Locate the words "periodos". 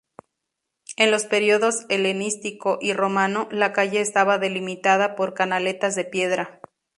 1.25-1.85